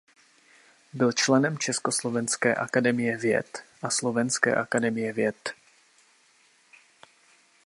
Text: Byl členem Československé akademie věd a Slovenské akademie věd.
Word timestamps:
Byl 0.93 1.11
členem 1.11 1.57
Československé 1.57 2.55
akademie 2.55 3.17
věd 3.17 3.63
a 3.81 3.89
Slovenské 3.89 4.55
akademie 4.55 5.13
věd. 5.13 5.53